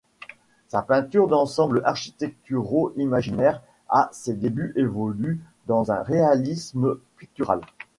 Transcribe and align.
Sa 0.67 0.81
peinture 0.81 1.27
d'ensembles 1.27 1.83
architecturaux 1.85 2.91
imaginaires 2.97 3.61
à 3.87 4.09
ses 4.13 4.33
débuts 4.33 4.73
évolue 4.75 5.43
vers 5.67 5.91
un 5.91 6.01
réalisme 6.01 6.97
pictural. 7.19 7.61